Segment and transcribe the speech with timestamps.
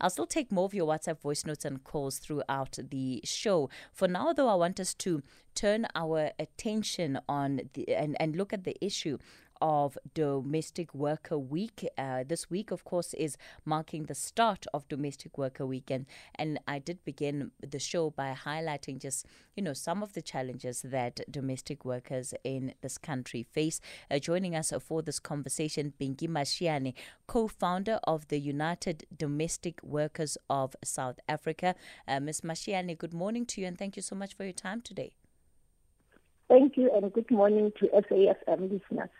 [0.00, 3.68] I'll still take more of your WhatsApp voice notes and calls throughout the show.
[3.92, 5.22] For now, though, I want us to
[5.54, 9.18] turn our attention on the, and, and look at the issue
[9.60, 11.86] of Domestic Worker Week.
[11.96, 16.58] Uh, this week, of course, is marking the start of Domestic Worker Week, and, and
[16.66, 19.26] I did begin the show by highlighting just
[19.56, 23.80] you know some of the challenges that domestic workers in this country face.
[24.10, 26.94] Uh, joining us for this conversation, Pinky Mashiane,
[27.26, 31.74] co-founder of the United Domestic Workers of South Africa.
[32.08, 32.40] Uh, Ms.
[32.42, 35.12] Mashiane, good morning to you, and thank you so much for your time today.
[36.48, 39.10] Thank you, and good morning to SAFM listeners.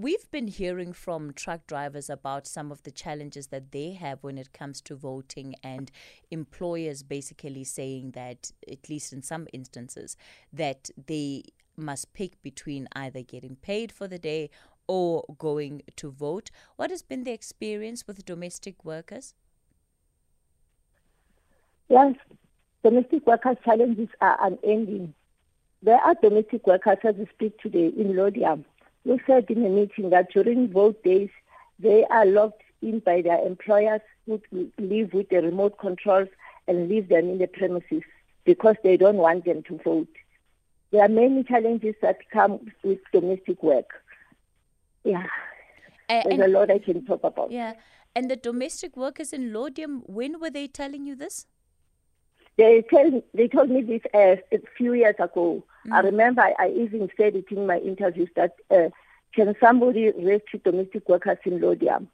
[0.00, 4.38] We've been hearing from truck drivers about some of the challenges that they have when
[4.38, 5.90] it comes to voting, and
[6.30, 10.16] employers basically saying that, at least in some instances,
[10.52, 14.50] that they must pick between either getting paid for the day
[14.86, 16.52] or going to vote.
[16.76, 19.34] What has been the experience with domestic workers?
[21.88, 22.14] Yes,
[22.84, 25.12] domestic workers' challenges are unending.
[25.82, 28.64] There are domestic workers as we speak today in Laudium
[29.08, 31.30] who said in a meeting that during vote days
[31.78, 34.38] they are locked in by their employers who
[34.78, 36.28] live with the remote controls
[36.66, 38.02] and leave them in the premises
[38.44, 40.14] because they don't want them to vote.
[40.90, 43.88] There are many challenges that come with domestic work.
[45.04, 45.24] Yeah.
[46.10, 47.50] Uh, There's a lot I can talk about.
[47.50, 47.74] Yeah.
[48.14, 51.46] And the domestic workers in Laudium, when were they telling you this?
[52.58, 55.64] They tell they told me this uh, a few years ago.
[55.86, 55.92] Mm.
[55.92, 58.88] I remember I, I, even said it in my interviews that uh,
[59.34, 62.08] can somebody rescue domestic workers in Laudium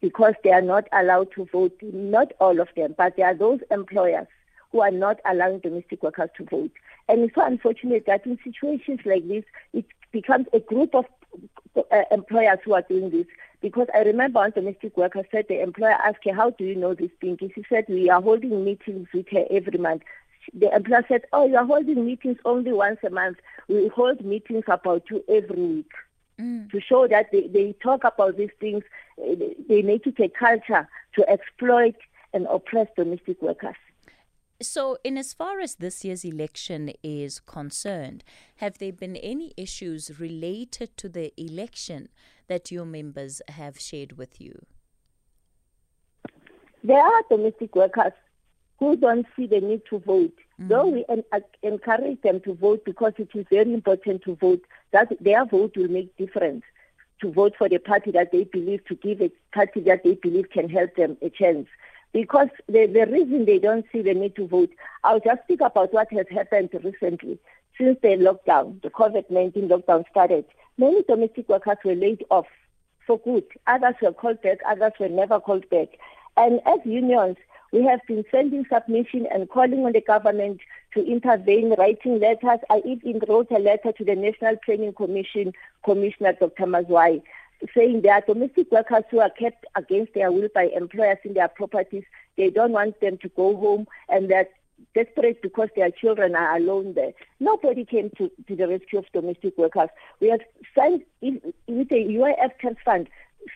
[0.00, 1.76] because they are not allowed to vote.
[1.82, 4.26] Not all of them, but there are those employers
[4.72, 6.72] who are not allowing domestic workers to vote.
[7.08, 11.06] And it's so unfortunate that in situations like this, it becomes a group of
[11.76, 13.26] uh, employers who are doing this.
[13.62, 16.94] Because I remember one domestic worker said the employer asked her, how do you know
[16.94, 17.38] this thing?
[17.40, 20.02] She said, we are holding meetings with her every month.
[20.54, 23.38] The employer said, oh, you are holding meetings only once a month.
[23.68, 25.90] We hold meetings about two every week.
[26.40, 26.70] Mm.
[26.70, 28.84] To show that they, they talk about these things,
[29.16, 31.96] they make it a culture to exploit
[32.34, 33.76] and oppress domestic workers.
[34.62, 38.24] So, in as far as this year's election is concerned,
[38.56, 42.08] have there been any issues related to the election
[42.48, 44.64] that your members have shared with you?
[46.82, 48.12] There are domestic workers
[48.78, 50.34] who don't see the need to vote.
[50.60, 50.68] Mm-hmm.
[50.68, 51.24] Though we en-
[51.62, 55.88] encourage them to vote because it is very important to vote, that their vote will
[55.88, 56.62] make difference
[57.20, 60.50] to vote for the party that they believe to give a party that they believe
[60.50, 61.66] can help them a chance.
[62.12, 64.70] Because the, the reason they don't see the need to vote,
[65.04, 67.38] I'll just speak about what has happened recently.
[67.78, 70.46] Since the lockdown, the COVID-19 lockdown started,
[70.78, 72.46] many domestic workers were laid off
[73.06, 73.44] for good.
[73.66, 75.88] Others were called back, others were never called back.
[76.36, 77.36] And as unions,
[77.76, 80.60] we have been sending submission and calling on the government
[80.94, 82.60] to intervene, writing letters.
[82.70, 85.52] I even wrote a letter to the National Training Commission
[85.84, 86.64] Commissioner Dr.
[86.64, 87.20] Mazwai
[87.74, 91.48] saying there are domestic workers who are kept against their will by employers in their
[91.48, 92.04] properties.
[92.38, 94.48] They don't want them to go home and they're
[94.94, 97.12] desperate because their children are alone there.
[97.40, 99.90] Nobody came to, to the rescue of domestic workers.
[100.20, 100.40] We have
[100.76, 103.08] signed in, with the UIF trust fund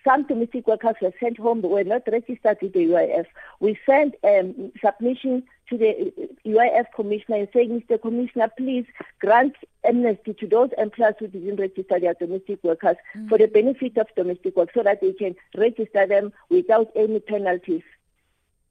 [0.04, 3.26] some domestic workers were sent home, were not registered with the UIF.
[3.60, 6.12] We sent um, submission to the
[6.44, 8.00] UIF commissioner and saying, Mr.
[8.00, 8.86] Commissioner, please
[9.20, 13.28] grant amnesty to those employers who didn't register their domestic workers mm-hmm.
[13.28, 17.82] for the benefit of domestic work so that they can register them without any penalties.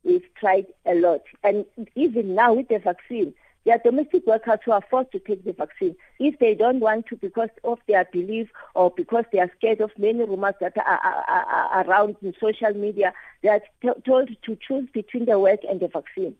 [0.03, 1.21] We've tried a lot.
[1.43, 1.65] And
[1.95, 3.33] even now with the vaccine,
[3.65, 5.95] there are domestic workers who are forced to take the vaccine.
[6.19, 9.91] If they don't want to because of their belief or because they are scared of
[9.97, 14.57] many rumors that are, are, are around in social media, they are t- told to
[14.65, 16.35] choose between the work and the vaccine.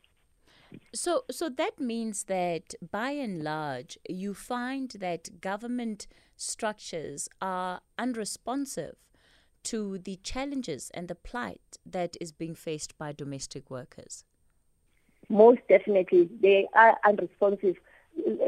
[0.94, 8.96] So, so that means that by and large, you find that government structures are unresponsive
[9.64, 14.24] to the challenges and the plight that is being faced by domestic workers
[15.30, 17.76] most definitely they are unresponsive.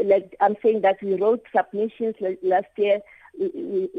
[0.04, 3.00] Like I'm saying that we wrote submissions last year.
[3.40, 3.90] We,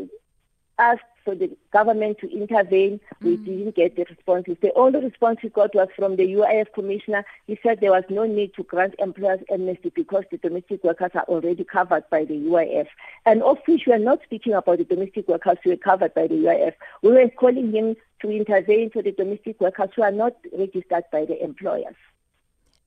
[0.78, 2.98] asked for the government to intervene.
[3.22, 3.24] Mm.
[3.24, 4.56] We didn't get the responses.
[4.60, 7.24] The only response we got was from the UIF commissioner.
[7.46, 11.24] He said there was no need to grant employers amnesty because the domestic workers are
[11.28, 12.88] already covered by the UIF.
[13.24, 16.26] And of which we are not speaking about the domestic workers who are covered by
[16.26, 16.74] the UIF.
[17.02, 21.24] We were calling him to intervene for the domestic workers who are not registered by
[21.24, 21.96] the employers.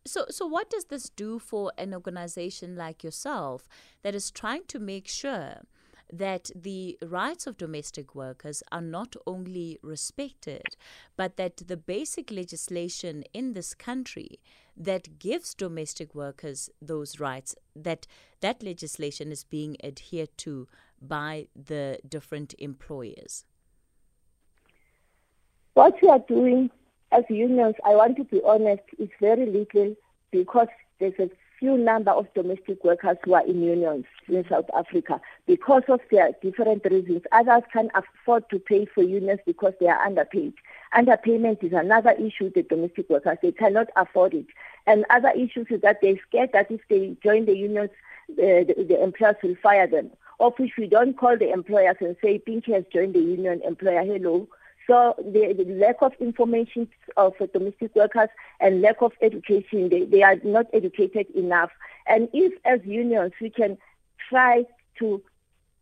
[0.08, 3.68] So, so what does this do for an organization like yourself
[4.04, 5.62] that is trying to make sure
[6.14, 10.76] that the rights of domestic workers are not only respected,
[11.18, 14.40] but that the basic legislation in this country
[14.78, 18.06] that gives domestic workers those rights, that
[18.42, 20.68] that legislation is being adhered to
[21.02, 23.46] by the different employers?
[25.74, 26.70] What we are doing
[27.16, 29.96] as unions, I want to be honest, it's very little
[30.32, 30.68] because
[31.00, 31.30] there's a
[31.60, 36.32] few number of domestic workers who are in unions in South Africa because of their
[36.42, 37.22] different reasons.
[37.32, 40.54] Others can afford to pay for unions because they are underpaid.
[40.94, 43.38] Underpayment is another issue with domestic workers.
[43.42, 44.48] They cannot afford it.
[44.86, 47.92] And other issues is that they're scared that if they join the unions,
[48.32, 50.12] uh, the, the employers will fire them.
[50.40, 54.04] Of which we don't call the employers and say, Pinky has joined the union, employer,
[54.04, 54.50] hello.
[54.88, 56.88] So the, the, lack of information
[57.18, 58.30] of domestic workers
[58.60, 61.72] and lack of education, they, they are not educated enough.
[62.06, 63.78] And if as unions we can
[64.30, 64.66] try
[65.00, 65.22] to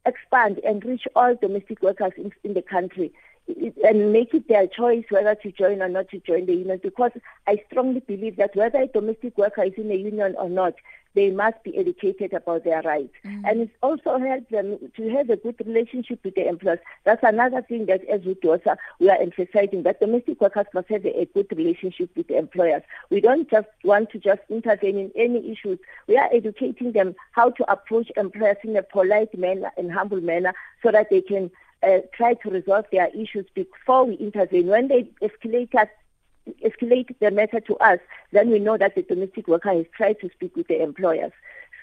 [0.06, 3.12] expand and reach all domestic workers in, in the country,
[3.48, 7.12] and make it their choice whether to join or not to join the union because
[7.46, 10.76] I strongly believe that whether a domestic worker is in a union or not,
[11.16, 13.14] they must be educated about their rights.
[13.26, 13.46] Mm-hmm.
[13.46, 16.80] And it also helps them to have a good relationship with the employers.
[17.04, 21.22] That's another thing that as UDWOSA, we are emphasizing that domestic workers must have a,
[21.22, 22.82] a good relationship with the employers.
[23.10, 25.80] We don't just want to just intervene in any issues.
[26.08, 30.54] We are educating them how to approach employers in a polite manner and humble manner
[30.82, 31.52] so that they can
[31.84, 34.68] uh, try to resolve their issues before we intervene.
[34.68, 35.88] When they escalate us,
[36.64, 38.00] escalate the matter to us,
[38.32, 41.32] then we know that the domestic worker has tried to speak with the employers.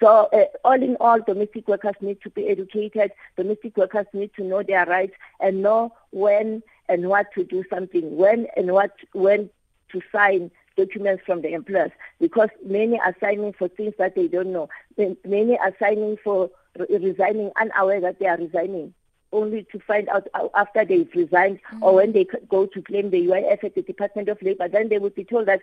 [0.01, 3.13] So uh, all in all, domestic workers need to be educated.
[3.37, 8.17] Domestic workers need to know their rights and know when and what to do something,
[8.17, 9.51] when and what when
[9.93, 14.53] to sign documents from the employers, because many are signing for things that they don't
[14.53, 14.69] know.
[14.97, 16.51] Many are signing for
[16.89, 18.95] resigning unaware that they are resigning
[19.33, 21.83] only to find out after they've resigned mm-hmm.
[21.83, 24.99] or when they go to claim the UIF at the Department of Labor, then they
[24.99, 25.61] would be told that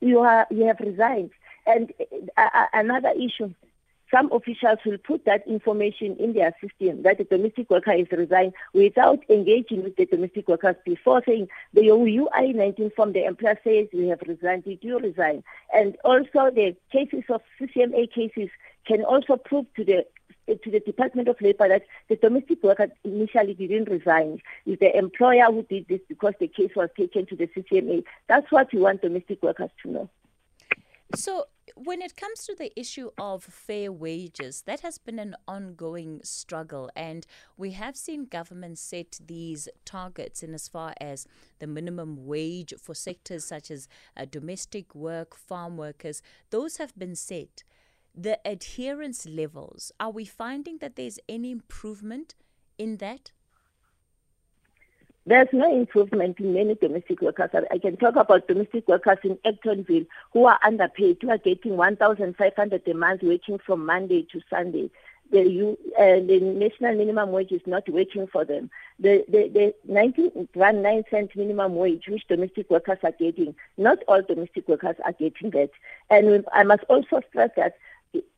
[0.00, 1.30] you are you have resigned.
[1.66, 1.92] And
[2.36, 3.52] uh, uh, another issue,
[4.10, 8.54] some officials will put that information in their system that the domestic worker is resigned
[8.72, 13.86] without engaging with the domestic workers before saying the UI 19 form, the employer says
[13.92, 15.44] you have resigned, did you resign?
[15.72, 18.48] And also the cases of CCMA cases
[18.86, 20.06] can also prove to the
[20.56, 24.40] to the Department of Labor that the domestic worker initially didn't resign.
[24.66, 28.04] It's the employer who did this because the case was taken to the CCMA.
[28.28, 30.10] That's what we want domestic workers to know.
[31.16, 36.20] So, when it comes to the issue of fair wages, that has been an ongoing
[36.22, 37.26] struggle, and
[37.56, 41.26] we have seen governments set these targets in as far as
[41.58, 46.22] the minimum wage for sectors such as uh, domestic work, farm workers.
[46.50, 47.64] Those have been set
[48.14, 52.34] the adherence levels, are we finding that there's any improvement
[52.78, 53.32] in that?
[55.26, 57.50] There's no improvement in many domestic workers.
[57.70, 62.82] I can talk about domestic workers in Actonville who are underpaid, who are getting 1,500
[62.88, 64.90] a month working from Monday to Sunday.
[65.30, 68.70] The, uh, the national minimum wage is not working for them.
[68.98, 73.98] The, the, the 19 rand 9 cent minimum wage, which domestic workers are getting, not
[74.08, 75.70] all domestic workers are getting that.
[76.08, 77.76] And I must also stress that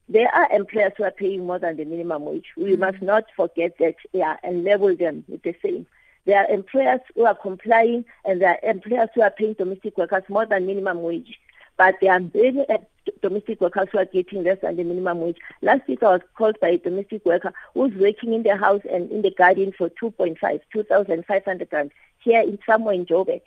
[0.09, 2.47] there are employers who are paying more than the minimum wage.
[2.57, 2.81] We mm-hmm.
[2.81, 5.87] must not forget that, yeah, and level them with the same.
[6.27, 10.23] There are employers who are complying, and there are employers who are paying domestic workers
[10.29, 11.39] more than minimum wage.
[11.79, 12.79] But there are many uh,
[13.23, 15.39] domestic workers who are getting less than the minimum wage.
[15.63, 19.11] Last week I was called by a domestic worker who's working in the house and
[19.11, 23.41] in the garden for 2.5, 2,500 rand here in somewhere in Joburg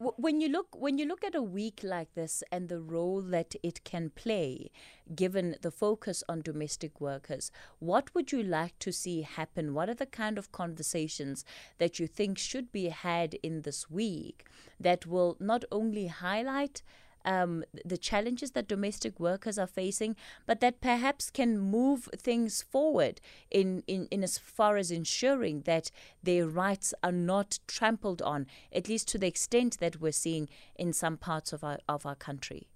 [0.00, 3.54] when you look when you look at a week like this and the role that
[3.62, 4.70] it can play
[5.14, 9.74] given the focus on domestic workers what would you like to see happen?
[9.74, 11.44] What are the kind of conversations
[11.78, 14.46] that you think should be had in this week
[14.78, 16.82] that will not only highlight
[17.24, 23.20] um, the challenges that domestic workers are facing, but that perhaps can move things forward
[23.50, 25.90] in, in, in as far as ensuring that
[26.22, 30.92] their rights are not trampled on, at least to the extent that we're seeing in
[30.92, 32.68] some parts of our, of our country?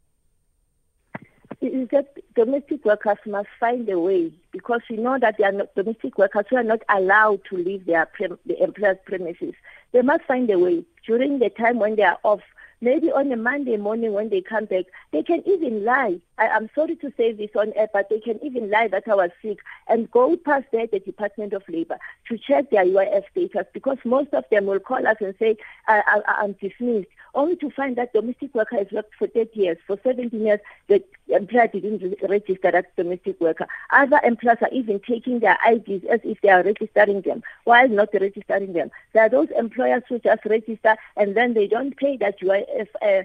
[1.61, 5.75] Is that domestic workers must find a way because we know that they are not
[5.75, 8.11] domestic workers who are not allowed to leave their
[8.45, 9.55] the employer's premises.
[9.93, 12.43] They must find a way during the time when they are off
[12.85, 16.21] maybe on a Monday morning when they come back, they can even lie.
[16.37, 19.15] I, am sorry to say this on air, but they can even lie that I
[19.15, 23.67] was sick and go past there, the Department of Labor, to check their UIF status
[23.73, 27.97] because most of them will call us and say, I, I'm dismissed, only to find
[27.97, 32.77] that domestic worker has worked for 30 years, for 17 years, the employer didn't register
[32.77, 33.67] as domestic worker.
[33.91, 38.11] Other employers are even taking their IDs as if they are registering them, while not
[38.15, 38.91] registering them.
[39.13, 43.25] There are those employers who just register and then they don't pay that UIF uh,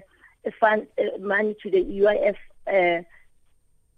[0.58, 3.02] fund uh, money to the UIF uh,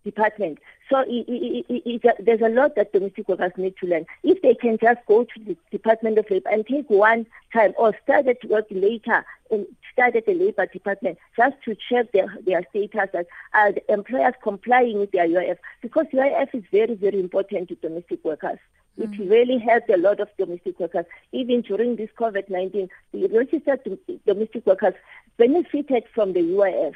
[0.05, 0.59] department.
[0.91, 4.07] So it, it, it, there's a lot that domestic workers need to learn.
[4.23, 7.97] If they can just go to the Department of Labor and take one time or
[8.03, 12.63] start at work later and start at the Labor Department just to check their, their
[12.71, 17.69] status as are the employers complying with their UIF because UIF is very, very important
[17.69, 18.59] to domestic workers.
[18.99, 19.31] It mm.
[19.31, 21.07] really helped a lot of domestic workers.
[21.33, 23.81] Even during this COVID-19, the registered
[24.27, 24.95] domestic workers
[25.39, 26.95] benefited from the UIF.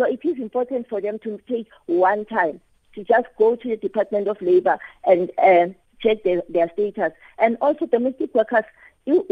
[0.00, 2.62] So it is important for them to take one time
[2.94, 5.66] to just go to the Department of Labor and uh,
[6.00, 7.12] check their, their status.
[7.38, 8.64] And also domestic workers
[9.04, 9.26] who,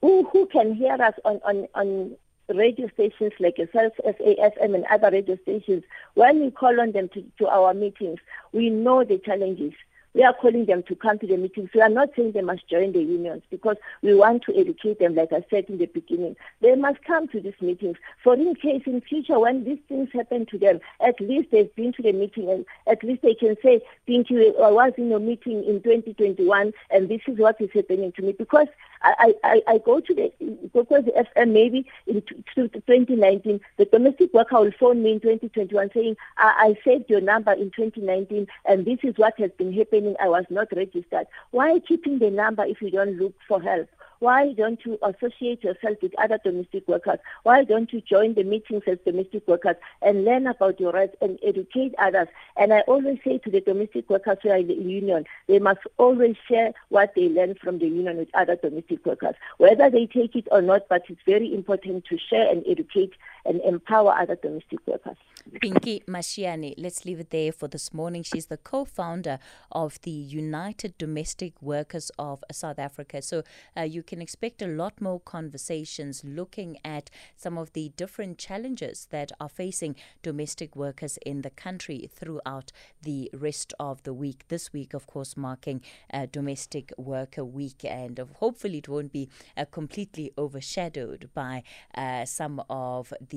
[0.00, 2.16] who, can hear us on, on, on
[2.48, 7.22] radio stations like yourself, SAFM and other radio stations, when we call on them to,
[7.40, 8.18] to our meetings,
[8.52, 9.74] we know the challenges
[10.14, 11.70] we are calling them to come to the meetings.
[11.74, 15.14] We are not saying they must join the unions because we want to educate them,
[15.14, 16.36] like I said in the beginning.
[16.60, 17.96] They must come to these meetings.
[18.22, 21.92] For in case in future when these things happen to them, at least they've been
[21.94, 25.18] to the meeting and at least they can say, Thank you, I was in a
[25.18, 28.32] meeting in 2021 and this is what is happening to me.
[28.32, 28.68] Because
[29.02, 32.22] I, I, I go to the to the FM maybe in
[32.54, 37.52] 2019, the domestic worker will phone me in 2021 saying, I, I saved your number
[37.52, 40.03] in 2019 and this is what has been happening.
[40.20, 41.26] I was not registered.
[41.50, 43.88] Why keeping the number if you don't look for help?
[44.20, 47.18] Why don't you associate yourself with other domestic workers?
[47.42, 51.38] Why don't you join the meetings as domestic workers and learn about your rights and
[51.42, 52.28] educate others?
[52.56, 55.80] And I always say to the domestic workers who are in the union, they must
[55.98, 60.34] always share what they learn from the union with other domestic workers, whether they take
[60.36, 63.12] it or not, but it's very important to share and educate
[63.44, 65.16] and empower other domestic workers.
[65.60, 68.22] Pinky Mashiane, let's leave it there for this morning.
[68.22, 69.38] She's the co founder
[69.70, 73.20] of the United Domestic Workers of South Africa.
[73.20, 73.42] So
[73.76, 79.06] uh, you can expect a lot more conversations looking at some of the different challenges
[79.10, 82.72] that are facing domestic workers in the country throughout
[83.02, 84.44] the rest of the week.
[84.48, 85.82] This week, of course, marking
[86.12, 91.62] uh, Domestic Worker Week, and hopefully it won't be uh, completely overshadowed by
[91.94, 93.33] uh, some of the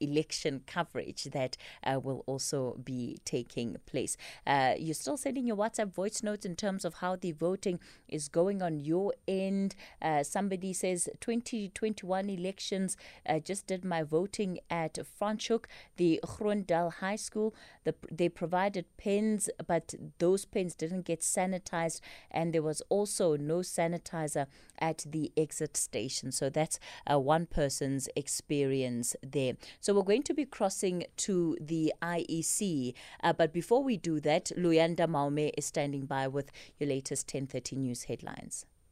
[0.00, 4.16] election coverage that uh, will also be taking place.
[4.46, 8.28] Uh, you're still sending your WhatsApp voice notes in terms of how the voting is
[8.28, 9.74] going on your end.
[10.00, 12.96] Uh, somebody says 2021 elections.
[13.28, 15.64] I just did my voting at Franschhoek,
[15.96, 17.54] the Groendal High School.
[17.84, 22.00] The, they provided pens, but those pens didn't get sanitized,
[22.30, 24.46] and there was also no sanitizer
[24.78, 26.32] at the exit station.
[26.32, 26.78] So that's
[27.10, 29.54] uh, one person's experience there.
[29.80, 34.46] So we're going to be crossing to the IEC, uh, but before we do that,
[34.56, 38.64] Luyanda Maume is standing by with your latest 10:30 news headlines.